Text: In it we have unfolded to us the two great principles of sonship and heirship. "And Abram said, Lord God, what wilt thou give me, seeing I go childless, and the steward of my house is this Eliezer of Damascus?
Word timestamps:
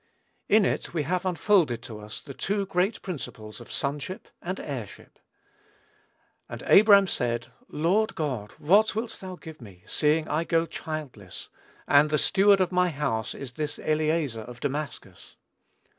In 0.49 0.65
it 0.65 0.95
we 0.95 1.03
have 1.03 1.27
unfolded 1.27 1.83
to 1.83 1.99
us 1.99 2.21
the 2.21 2.33
two 2.33 2.65
great 2.65 3.03
principles 3.03 3.61
of 3.61 3.71
sonship 3.71 4.29
and 4.41 4.59
heirship. 4.59 5.19
"And 6.49 6.63
Abram 6.63 7.05
said, 7.05 7.51
Lord 7.67 8.15
God, 8.15 8.53
what 8.57 8.95
wilt 8.95 9.19
thou 9.19 9.35
give 9.35 9.61
me, 9.61 9.83
seeing 9.85 10.27
I 10.27 10.43
go 10.43 10.65
childless, 10.65 11.49
and 11.87 12.09
the 12.09 12.17
steward 12.17 12.59
of 12.59 12.71
my 12.71 12.89
house 12.89 13.35
is 13.35 13.51
this 13.51 13.77
Eliezer 13.77 14.41
of 14.41 14.59
Damascus? 14.59 15.35